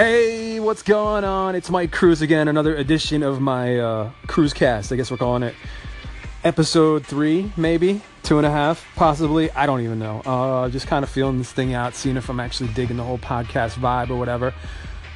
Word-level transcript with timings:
Hey, 0.00 0.60
what's 0.60 0.84
going 0.84 1.24
on? 1.24 1.56
It's 1.56 1.70
Mike 1.70 1.90
Cruz 1.90 2.22
again. 2.22 2.46
Another 2.46 2.76
edition 2.76 3.24
of 3.24 3.40
my 3.40 3.80
uh, 3.80 4.10
Cruise 4.28 4.52
Cast. 4.52 4.92
I 4.92 4.96
guess 4.96 5.10
we're 5.10 5.16
calling 5.16 5.42
it 5.42 5.56
episode 6.44 7.04
three, 7.04 7.50
maybe 7.56 8.00
two 8.22 8.36
and 8.38 8.46
a 8.46 8.50
half, 8.52 8.86
possibly. 8.94 9.50
I 9.50 9.66
don't 9.66 9.80
even 9.80 9.98
know. 9.98 10.20
Uh, 10.20 10.68
just 10.68 10.86
kind 10.86 11.02
of 11.02 11.10
feeling 11.10 11.38
this 11.38 11.50
thing 11.50 11.74
out, 11.74 11.96
seeing 11.96 12.16
if 12.16 12.28
I'm 12.28 12.38
actually 12.38 12.72
digging 12.74 12.96
the 12.96 13.02
whole 13.02 13.18
podcast 13.18 13.74
vibe 13.74 14.10
or 14.10 14.14
whatever. 14.14 14.54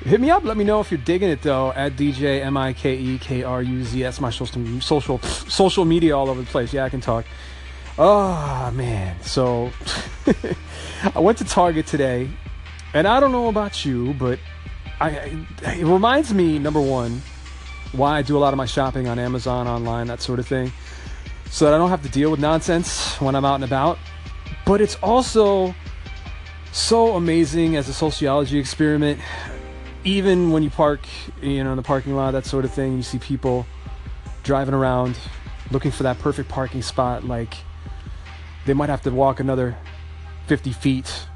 Hit 0.00 0.18
me 0.18 0.30
up. 0.30 0.44
Let 0.44 0.56
me 0.56 0.64
know 0.64 0.80
if 0.80 0.90
you're 0.90 0.96
digging 0.96 1.28
it 1.28 1.42
though. 1.42 1.72
At 1.72 1.96
DJ 1.96 2.42
M 2.42 2.56
I 2.56 2.72
K 2.72 2.96
E 2.96 3.18
K 3.18 3.42
R 3.42 3.60
U 3.60 3.84
Z 3.84 4.02
S. 4.02 4.18
My 4.18 4.30
social 4.30 4.80
social 4.80 5.18
social 5.20 5.84
media 5.84 6.16
all 6.16 6.30
over 6.30 6.40
the 6.40 6.50
place. 6.50 6.72
Yeah, 6.72 6.86
I 6.86 6.88
can 6.88 7.02
talk. 7.02 7.26
Oh 7.98 8.70
man. 8.74 9.20
So 9.20 9.72
I 11.14 11.18
went 11.18 11.36
to 11.36 11.44
Target 11.44 11.86
today, 11.86 12.30
and 12.94 13.06
I 13.06 13.20
don't 13.20 13.32
know 13.32 13.48
about 13.48 13.84
you, 13.84 14.14
but 14.14 14.38
I, 15.00 15.46
it 15.62 15.86
reminds 15.86 16.34
me 16.34 16.58
number 16.58 16.80
one 16.80 17.22
why 17.92 18.18
I 18.18 18.22
do 18.22 18.36
a 18.36 18.40
lot 18.40 18.52
of 18.52 18.58
my 18.58 18.66
shopping 18.66 19.08
on 19.08 19.18
Amazon 19.18 19.66
online, 19.66 20.06
that 20.08 20.20
sort 20.20 20.38
of 20.38 20.46
thing, 20.46 20.72
so 21.50 21.64
that 21.64 21.74
I 21.74 21.78
don't 21.78 21.90
have 21.90 22.02
to 22.02 22.08
deal 22.08 22.30
with 22.30 22.38
nonsense 22.38 23.20
when 23.20 23.34
I'm 23.34 23.44
out 23.44 23.56
and 23.56 23.64
about. 23.64 23.98
But 24.66 24.80
it's 24.80 24.96
also 24.96 25.74
so 26.72 27.16
amazing 27.16 27.76
as 27.76 27.88
a 27.88 27.94
sociology 27.94 28.58
experiment. 28.58 29.20
Even 30.04 30.50
when 30.50 30.62
you 30.62 30.70
park, 30.70 31.00
you 31.42 31.64
know, 31.64 31.70
in 31.70 31.76
the 31.76 31.82
parking 31.82 32.14
lot, 32.14 32.32
that 32.32 32.46
sort 32.46 32.64
of 32.64 32.72
thing, 32.72 32.96
you 32.96 33.02
see 33.02 33.18
people 33.18 33.66
driving 34.42 34.74
around 34.74 35.16
looking 35.70 35.90
for 35.90 36.02
that 36.04 36.18
perfect 36.18 36.48
parking 36.48 36.82
spot. 36.82 37.24
Like 37.24 37.54
they 38.66 38.74
might 38.74 38.88
have 38.88 39.02
to 39.02 39.10
walk 39.10 39.40
another 39.40 39.76
50 40.46 40.72
feet 40.72 41.26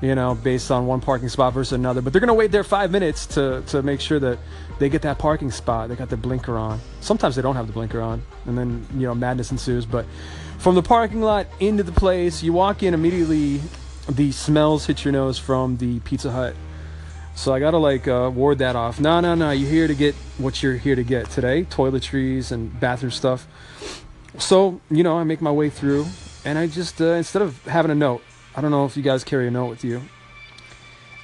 you 0.00 0.14
know, 0.14 0.34
based 0.34 0.70
on 0.70 0.86
one 0.86 1.00
parking 1.00 1.28
spot 1.28 1.52
versus 1.54 1.72
another. 1.72 2.02
But 2.02 2.12
they're 2.12 2.20
gonna 2.20 2.34
wait 2.34 2.50
there 2.50 2.64
five 2.64 2.90
minutes 2.90 3.26
to 3.28 3.62
to 3.68 3.82
make 3.82 4.00
sure 4.00 4.18
that 4.20 4.38
they 4.78 4.88
get 4.88 5.02
that 5.02 5.18
parking 5.18 5.50
spot. 5.50 5.88
They 5.88 5.96
got 5.96 6.10
the 6.10 6.16
blinker 6.16 6.56
on. 6.56 6.80
Sometimes 7.00 7.36
they 7.36 7.42
don't 7.42 7.56
have 7.56 7.66
the 7.66 7.72
blinker 7.72 8.00
on, 8.00 8.22
and 8.46 8.58
then 8.58 8.86
you 8.94 9.06
know 9.06 9.14
madness 9.14 9.50
ensues. 9.50 9.86
But 9.86 10.06
from 10.58 10.74
the 10.74 10.82
parking 10.82 11.20
lot 11.20 11.46
into 11.60 11.82
the 11.82 11.92
place, 11.92 12.42
you 12.42 12.52
walk 12.52 12.82
in 12.82 12.94
immediately. 12.94 13.60
The 14.08 14.32
smells 14.32 14.84
hit 14.84 15.02
your 15.04 15.12
nose 15.12 15.38
from 15.38 15.78
the 15.78 16.00
Pizza 16.00 16.30
Hut. 16.30 16.54
So 17.34 17.52
I 17.52 17.58
gotta 17.58 17.78
like 17.78 18.06
uh, 18.06 18.30
ward 18.32 18.58
that 18.58 18.76
off. 18.76 19.00
No, 19.00 19.20
no, 19.20 19.34
no. 19.34 19.50
You're 19.50 19.70
here 19.70 19.88
to 19.88 19.94
get 19.94 20.14
what 20.38 20.62
you're 20.62 20.76
here 20.76 20.94
to 20.94 21.02
get 21.02 21.30
today: 21.30 21.64
toiletries 21.64 22.52
and 22.52 22.78
bathroom 22.78 23.10
stuff. 23.10 23.46
So 24.38 24.80
you 24.90 25.02
know, 25.02 25.16
I 25.18 25.24
make 25.24 25.40
my 25.40 25.50
way 25.50 25.70
through, 25.70 26.06
and 26.44 26.58
I 26.58 26.66
just 26.66 27.00
uh, 27.00 27.14
instead 27.14 27.42
of 27.42 27.64
having 27.64 27.90
a 27.90 27.94
note, 27.94 28.22
I 28.56 28.60
don't 28.60 28.70
know 28.70 28.84
if 28.84 28.96
you 28.96 29.02
guys 29.02 29.24
carry 29.24 29.48
a 29.48 29.50
note 29.50 29.66
with 29.66 29.84
you. 29.84 30.02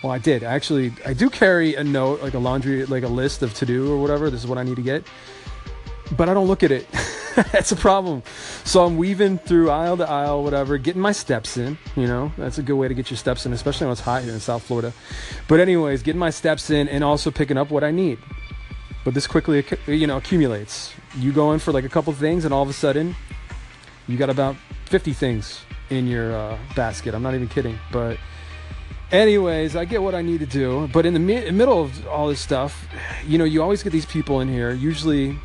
Well, 0.02 0.12
I 0.12 0.18
did. 0.18 0.42
Actually, 0.42 0.92
I 1.06 1.12
do 1.12 1.28
carry 1.28 1.74
a 1.74 1.84
note, 1.84 2.22
like 2.22 2.34
a 2.34 2.38
laundry, 2.38 2.86
like 2.86 3.02
a 3.02 3.08
list 3.08 3.42
of 3.42 3.52
to 3.54 3.66
do 3.66 3.92
or 3.92 4.00
whatever. 4.00 4.30
This 4.30 4.40
is 4.40 4.46
what 4.46 4.58
I 4.58 4.62
need 4.62 4.76
to 4.76 4.82
get. 4.82 5.04
But 6.16 6.28
I 6.28 6.34
don't 6.34 6.48
look 6.48 6.62
at 6.62 6.72
it. 6.72 6.88
that's 7.52 7.70
a 7.70 7.76
problem. 7.76 8.22
So 8.64 8.84
I'm 8.84 8.96
weaving 8.96 9.38
through 9.38 9.70
aisle 9.70 9.98
to 9.98 10.08
aisle, 10.08 10.42
whatever, 10.42 10.78
getting 10.78 11.02
my 11.02 11.12
steps 11.12 11.56
in. 11.56 11.78
You 11.96 12.06
know, 12.06 12.32
that's 12.36 12.58
a 12.58 12.62
good 12.62 12.74
way 12.74 12.88
to 12.88 12.94
get 12.94 13.10
your 13.10 13.18
steps 13.18 13.46
in, 13.46 13.52
especially 13.52 13.86
when 13.86 13.92
it's 13.92 14.00
hot 14.00 14.24
here 14.24 14.32
in 14.32 14.40
South 14.40 14.62
Florida. 14.62 14.92
But, 15.46 15.60
anyways, 15.60 16.02
getting 16.02 16.18
my 16.18 16.30
steps 16.30 16.70
in 16.70 16.88
and 16.88 17.04
also 17.04 17.30
picking 17.30 17.58
up 17.58 17.70
what 17.70 17.84
I 17.84 17.90
need. 17.90 18.18
But 19.04 19.14
this 19.14 19.26
quickly, 19.26 19.64
you 19.86 20.06
know, 20.06 20.16
accumulates. 20.16 20.92
You 21.16 21.32
go 21.32 21.52
in 21.52 21.58
for 21.58 21.72
like 21.72 21.84
a 21.84 21.88
couple 21.88 22.12
things, 22.14 22.44
and 22.44 22.52
all 22.52 22.62
of 22.62 22.68
a 22.68 22.74
sudden, 22.74 23.14
you 24.08 24.16
got 24.16 24.30
about 24.30 24.56
50 24.86 25.12
things 25.12 25.60
in 25.90 26.06
your 26.06 26.34
uh, 26.34 26.58
basket. 26.74 27.14
I'm 27.14 27.22
not 27.22 27.34
even 27.34 27.48
kidding. 27.48 27.78
But, 27.92 28.16
anyways, 29.12 29.76
I 29.76 29.84
get 29.84 30.02
what 30.02 30.14
I 30.14 30.22
need 30.22 30.40
to 30.40 30.46
do. 30.46 30.88
But 30.92 31.04
in 31.06 31.12
the 31.14 31.20
mi- 31.20 31.50
middle 31.50 31.82
of 31.82 32.06
all 32.06 32.28
this 32.28 32.40
stuff, 32.40 32.88
you 33.26 33.38
know, 33.38 33.44
you 33.44 33.62
always 33.62 33.82
get 33.82 33.92
these 33.92 34.06
people 34.06 34.40
in 34.40 34.48
here, 34.48 34.72
usually 34.72 35.38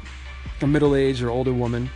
a 0.62 0.68
middle 0.68 0.96
aged 0.96 1.22
or 1.22 1.30
older 1.30 1.54
woman, 1.54 1.90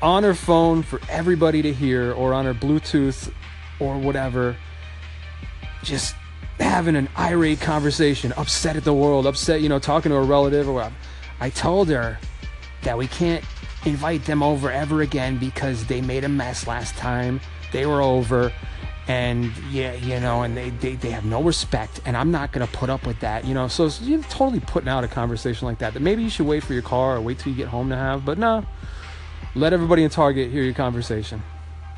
on 0.00 0.22
her 0.22 0.34
phone 0.34 0.82
for 0.82 1.00
everybody 1.08 1.62
to 1.62 1.72
hear, 1.72 2.12
or 2.12 2.32
on 2.32 2.44
her 2.44 2.54
Bluetooth 2.54 3.32
or 3.78 3.98
whatever, 3.98 4.56
just 5.82 6.14
having 6.58 6.96
an 6.96 7.08
irate 7.18 7.60
conversation, 7.60 8.32
upset 8.36 8.76
at 8.76 8.84
the 8.84 8.94
world, 8.94 9.26
upset, 9.26 9.60
you 9.60 9.68
know, 9.68 9.78
talking 9.78 10.10
to 10.10 10.16
a 10.16 10.22
relative 10.22 10.68
or. 10.68 10.90
I 11.40 11.50
told 11.50 11.88
her 11.88 12.18
that 12.82 12.96
we 12.96 13.08
can't 13.08 13.44
invite 13.84 14.24
them 14.24 14.42
over 14.42 14.70
ever 14.70 15.02
again 15.02 15.38
because 15.38 15.86
they 15.86 16.00
made 16.00 16.24
a 16.24 16.28
mess 16.28 16.66
last 16.66 16.96
time. 16.96 17.40
They 17.72 17.86
were 17.86 18.02
over 18.02 18.52
and 19.08 19.52
yeah, 19.70 19.94
you 19.94 20.20
know, 20.20 20.42
and 20.42 20.56
they, 20.56 20.70
they, 20.70 20.94
they 20.94 21.10
have 21.10 21.24
no 21.24 21.42
respect, 21.42 22.00
and 22.04 22.16
I'm 22.16 22.30
not 22.30 22.52
gonna 22.52 22.68
put 22.68 22.88
up 22.88 23.04
with 23.04 23.18
that, 23.20 23.44
you 23.44 23.52
know. 23.52 23.66
So 23.68 23.90
you're 24.00 24.22
totally 24.24 24.60
putting 24.60 24.88
out 24.88 25.02
a 25.02 25.08
conversation 25.08 25.66
like 25.66 25.78
that. 25.78 25.94
That 25.94 26.00
maybe 26.00 26.22
you 26.22 26.30
should 26.30 26.46
wait 26.46 26.62
for 26.62 26.72
your 26.72 26.82
car 26.82 27.16
or 27.16 27.20
wait 27.20 27.38
till 27.38 27.52
you 27.52 27.58
get 27.58 27.68
home 27.68 27.88
to 27.90 27.96
have, 27.96 28.24
but 28.24 28.38
no, 28.38 28.64
let 29.54 29.72
everybody 29.72 30.04
in 30.04 30.10
Target 30.10 30.50
hear 30.50 30.62
your 30.62 30.74
conversation. 30.74 31.42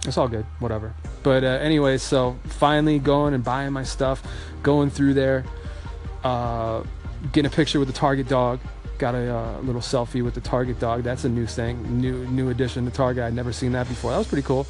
It's 0.06 0.16
all 0.16 0.28
good, 0.28 0.46
whatever. 0.60 0.94
But 1.22 1.44
uh, 1.44 1.58
anyway, 1.60 1.98
so 1.98 2.38
finally 2.44 2.98
going 2.98 3.34
and 3.34 3.44
buying 3.44 3.72
my 3.72 3.84
stuff, 3.84 4.22
going 4.62 4.90
through 4.90 5.14
there, 5.14 5.44
uh, 6.22 6.84
getting 7.32 7.50
a 7.50 7.54
picture 7.54 7.78
with 7.78 7.88
the 7.88 7.94
Target 7.94 8.28
dog 8.28 8.60
got 8.98 9.14
a 9.14 9.34
uh, 9.34 9.60
little 9.60 9.80
selfie 9.80 10.22
with 10.22 10.34
the 10.34 10.40
Target 10.40 10.78
dog. 10.78 11.02
That's 11.02 11.24
a 11.24 11.28
new 11.28 11.46
thing, 11.46 12.00
new 12.00 12.26
new 12.26 12.50
addition 12.50 12.84
to 12.84 12.90
Target. 12.90 13.24
I'd 13.24 13.34
never 13.34 13.52
seen 13.52 13.72
that 13.72 13.88
before. 13.88 14.10
That 14.10 14.18
was 14.18 14.26
pretty 14.26 14.46
cool. 14.46 14.66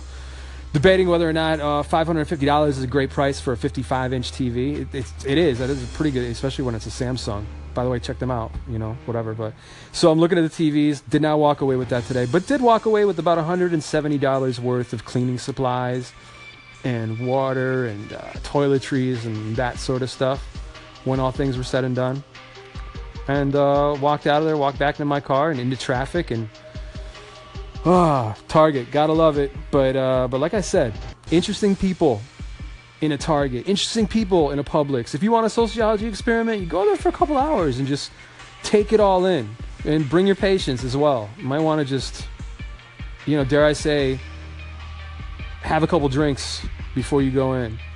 Debating 0.72 1.08
whether 1.08 1.28
or 1.28 1.32
not 1.32 1.60
uh, 1.60 1.84
$550 1.84 2.68
is 2.68 2.82
a 2.82 2.86
great 2.88 3.08
price 3.08 3.38
for 3.40 3.52
a 3.52 3.56
55 3.56 4.12
inch 4.12 4.32
TV. 4.32 4.80
It, 4.80 4.88
it's, 4.92 5.24
it 5.24 5.38
is. 5.38 5.60
That 5.60 5.70
is 5.70 5.84
a 5.84 5.86
pretty 5.96 6.10
good, 6.10 6.24
especially 6.24 6.64
when 6.64 6.74
it's 6.74 6.86
a 6.86 6.90
Samsung. 6.90 7.44
By 7.74 7.84
the 7.84 7.90
way, 7.90 8.00
check 8.00 8.18
them 8.18 8.32
out. 8.32 8.50
You 8.68 8.80
know, 8.80 8.96
whatever. 9.06 9.34
But 9.34 9.54
so 9.92 10.10
I'm 10.10 10.18
looking 10.18 10.36
at 10.36 10.50
the 10.50 10.70
TVs. 10.70 11.08
Did 11.08 11.22
not 11.22 11.38
walk 11.38 11.60
away 11.60 11.76
with 11.76 11.90
that 11.90 12.04
today, 12.06 12.26
but 12.26 12.46
did 12.48 12.60
walk 12.60 12.86
away 12.86 13.04
with 13.04 13.20
about 13.20 13.38
$170 13.38 14.58
worth 14.58 14.92
of 14.92 15.04
cleaning 15.04 15.38
supplies 15.38 16.12
and 16.82 17.24
water 17.24 17.86
and 17.86 18.12
uh, 18.12 18.20
toiletries 18.42 19.24
and 19.24 19.54
that 19.56 19.78
sort 19.78 20.02
of 20.02 20.10
stuff. 20.10 20.42
When 21.04 21.20
all 21.20 21.30
things 21.30 21.56
were 21.56 21.64
said 21.64 21.84
and 21.84 21.94
done 21.94 22.24
and 23.28 23.54
uh, 23.54 23.96
walked 24.00 24.26
out 24.26 24.42
of 24.42 24.46
there, 24.46 24.56
walked 24.56 24.78
back 24.78 24.96
into 24.96 25.04
my 25.04 25.20
car 25.20 25.50
and 25.50 25.60
into 25.60 25.76
traffic, 25.76 26.30
and 26.30 26.48
ah, 27.84 28.36
Target, 28.48 28.90
gotta 28.90 29.12
love 29.12 29.38
it. 29.38 29.52
But 29.70 29.96
uh, 29.96 30.28
but 30.28 30.40
like 30.40 30.54
I 30.54 30.60
said, 30.60 30.92
interesting 31.30 31.76
people 31.76 32.20
in 33.00 33.12
a 33.12 33.18
Target, 33.18 33.68
interesting 33.68 34.06
people 34.06 34.50
in 34.50 34.58
a 34.58 34.64
Publix. 34.64 35.14
If 35.14 35.22
you 35.22 35.30
want 35.30 35.46
a 35.46 35.50
sociology 35.50 36.06
experiment, 36.06 36.60
you 36.60 36.66
go 36.66 36.84
there 36.84 36.96
for 36.96 37.08
a 37.08 37.12
couple 37.12 37.36
hours 37.36 37.78
and 37.78 37.86
just 37.88 38.10
take 38.62 38.92
it 38.92 39.00
all 39.00 39.26
in, 39.26 39.48
and 39.84 40.08
bring 40.08 40.26
your 40.26 40.36
patience 40.36 40.84
as 40.84 40.96
well. 40.96 41.28
You 41.38 41.44
might 41.44 41.60
want 41.60 41.80
to 41.80 41.84
just, 41.84 42.26
you 43.26 43.36
know, 43.36 43.44
dare 43.44 43.64
I 43.64 43.72
say, 43.72 44.18
have 45.62 45.82
a 45.82 45.86
couple 45.86 46.08
drinks 46.08 46.64
before 46.94 47.22
you 47.22 47.30
go 47.30 47.54
in. 47.54 47.78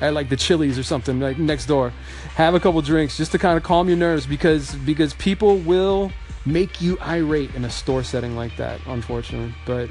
at 0.00 0.14
like 0.14 0.28
the 0.28 0.36
Chili's 0.36 0.78
or 0.78 0.82
something 0.82 1.20
like 1.20 1.38
next 1.38 1.66
door. 1.66 1.92
Have 2.34 2.54
a 2.54 2.60
couple 2.60 2.80
drinks 2.82 3.16
just 3.16 3.32
to 3.32 3.38
kind 3.38 3.56
of 3.56 3.62
calm 3.62 3.88
your 3.88 3.96
nerves 3.96 4.26
because 4.26 4.74
because 4.76 5.14
people 5.14 5.58
will 5.58 6.12
make 6.46 6.80
you 6.80 6.98
irate 7.00 7.54
in 7.54 7.64
a 7.64 7.70
store 7.70 8.02
setting 8.02 8.36
like 8.36 8.56
that, 8.56 8.80
unfortunately. 8.86 9.54
But 9.66 9.90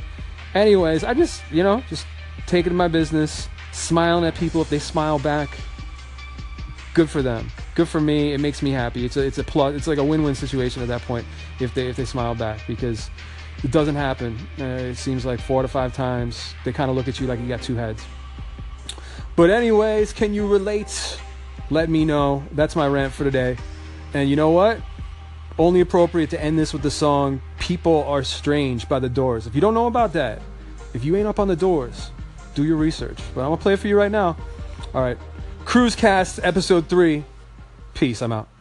anyways, 0.53 1.03
I 1.03 1.13
just 1.13 1.41
you 1.51 1.63
know 1.63 1.83
just 1.89 2.05
taking 2.45 2.75
my 2.75 2.87
business, 2.87 3.49
smiling 3.71 4.25
at 4.25 4.35
people 4.35 4.61
if 4.61 4.69
they 4.69 4.79
smile 4.79 5.19
back. 5.19 5.57
Good 6.93 7.09
for 7.09 7.23
them. 7.23 7.49
Good 7.73 7.87
for 7.87 7.99
me. 7.99 8.33
It 8.33 8.39
makes 8.39 8.61
me 8.61 8.69
happy. 8.69 9.03
It's 9.05 9.17
a 9.17 9.21
it's 9.21 9.37
a 9.39 9.43
plus. 9.43 9.75
It's 9.75 9.87
like 9.87 9.97
a 9.97 10.03
win-win 10.03 10.35
situation 10.35 10.81
at 10.81 10.87
that 10.89 11.01
point 11.01 11.25
if 11.59 11.73
they 11.73 11.87
if 11.87 11.95
they 11.95 12.05
smile 12.05 12.35
back 12.35 12.61
because 12.67 13.09
it 13.63 13.71
doesn't 13.71 13.95
happen. 13.95 14.37
Uh, 14.59 14.63
it 14.63 14.95
seems 14.95 15.25
like 15.25 15.39
four 15.39 15.61
to 15.61 15.67
five 15.67 15.93
times 15.93 16.53
they 16.65 16.71
kind 16.71 16.89
of 16.91 16.95
look 16.95 17.07
at 17.07 17.19
you 17.19 17.27
like 17.27 17.39
you 17.39 17.47
got 17.47 17.61
two 17.61 17.75
heads. 17.75 18.03
But, 19.35 19.49
anyways, 19.49 20.13
can 20.13 20.33
you 20.33 20.47
relate? 20.47 21.19
Let 21.69 21.89
me 21.89 22.05
know. 22.05 22.43
That's 22.51 22.75
my 22.75 22.87
rant 22.87 23.13
for 23.13 23.23
today. 23.23 23.57
And 24.13 24.29
you 24.29 24.35
know 24.35 24.51
what? 24.51 24.79
Only 25.57 25.81
appropriate 25.81 26.29
to 26.31 26.41
end 26.41 26.57
this 26.57 26.73
with 26.73 26.81
the 26.81 26.91
song 26.91 27.41
People 27.59 28.03
Are 28.03 28.23
Strange 28.23 28.87
by 28.87 28.99
The 28.99 29.09
Doors. 29.09 29.47
If 29.47 29.55
you 29.55 29.61
don't 29.61 29.73
know 29.73 29.87
about 29.87 30.13
that, 30.13 30.41
if 30.93 31.03
you 31.03 31.15
ain't 31.15 31.27
up 31.27 31.39
on 31.39 31.47
the 31.47 31.55
doors, 31.55 32.11
do 32.53 32.63
your 32.63 32.77
research. 32.77 33.17
But 33.33 33.41
I'm 33.41 33.47
going 33.47 33.57
to 33.57 33.61
play 33.63 33.73
it 33.73 33.79
for 33.79 33.87
you 33.87 33.97
right 33.97 34.11
now. 34.11 34.37
All 34.93 35.01
right. 35.01 35.17
Cruise 35.65 35.95
Cast, 35.95 36.39
episode 36.43 36.87
three. 36.87 37.23
Peace. 37.93 38.21
I'm 38.21 38.31
out. 38.31 38.52